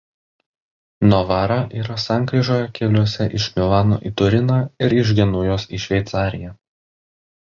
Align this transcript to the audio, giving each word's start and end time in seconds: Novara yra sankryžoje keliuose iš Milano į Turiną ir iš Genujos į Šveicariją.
Novara 1.09 1.57
yra 1.81 1.97
sankryžoje 2.03 2.69
keliuose 2.79 3.27
iš 3.39 3.45
Milano 3.57 3.99
į 4.11 4.13
Turiną 4.21 4.57
ir 4.87 4.97
iš 5.03 5.13
Genujos 5.21 5.67
į 5.79 5.81
Šveicariją. 5.85 6.55